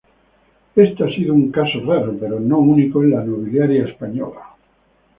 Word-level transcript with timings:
Esto 0.75 1.05
ha 1.05 1.11
sido 1.13 1.35
un 1.35 1.51
caso 1.51 1.79
raro 1.85 2.17
pero 2.19 2.39
no 2.39 2.57
único 2.57 3.03
en 3.03 3.11
la 3.11 3.23
nobiliaria 3.23 3.85
española. 3.85 4.41